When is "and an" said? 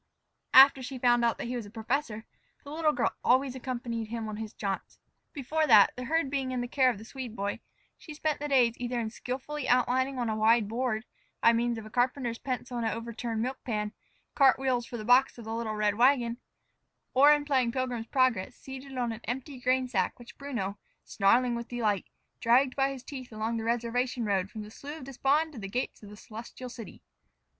12.77-12.93